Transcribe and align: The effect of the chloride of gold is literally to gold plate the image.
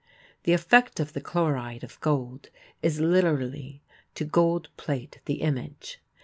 The 0.45 0.53
effect 0.53 0.99
of 0.99 1.13
the 1.13 1.21
chloride 1.21 1.83
of 1.83 1.99
gold 2.01 2.49
is 2.81 2.99
literally 2.99 3.83
to 4.15 4.25
gold 4.25 4.69
plate 4.75 5.19
the 5.25 5.41
image. 5.43 5.99